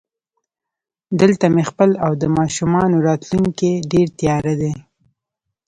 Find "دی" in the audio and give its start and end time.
4.61-4.73